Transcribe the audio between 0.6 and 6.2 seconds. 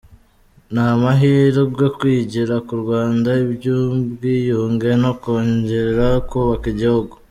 Ni amahirwe kwigira ku Rwanda iby’ubwiyunge no kongera